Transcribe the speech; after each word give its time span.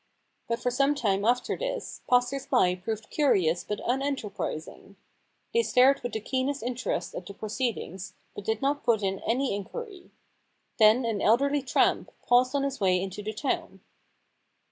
But 0.47 0.59
for 0.59 0.71
some 0.71 0.95
time 0.95 1.23
after 1.23 1.55
this 1.55 2.01
passers 2.09 2.47
by 2.47 2.73
proved 2.73 3.11
curious 3.11 3.63
but 3.63 3.77
unenterprising. 3.81 4.95
They 5.53 5.59
152 5.59 5.59
The 5.59 5.59
Impersonation 5.59 5.61
Problem 5.61 5.63
stared 5.65 6.01
with 6.01 6.13
the 6.13 6.19
keenest 6.21 6.63
interest 6.63 7.13
at 7.13 7.25
the 7.27 7.33
pro 7.35 7.47
ceedings, 7.49 8.13
but 8.33 8.43
did 8.43 8.63
not 8.63 8.83
put 8.83 9.03
in 9.03 9.19
any 9.19 9.53
inquiry. 9.53 10.09
Then 10.79 11.05
an 11.05 11.21
elderly 11.21 11.61
tramp 11.61 12.09
paused 12.25 12.55
on 12.55 12.63
his 12.63 12.79
way 12.79 12.99
into 12.99 13.21
the 13.21 13.31
town. 13.33 13.81